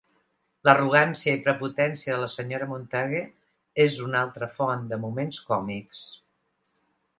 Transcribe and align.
L'arrogància 0.67 1.35
i 1.39 1.41
prepotència 1.47 2.15
de 2.15 2.23
la 2.23 2.29
Sra. 2.37 2.63
Montague 2.71 3.21
és 3.85 4.01
una 4.07 4.25
altra 4.27 4.49
font 4.57 4.91
de 4.95 5.01
moments 5.07 5.45
còmics. 5.53 6.05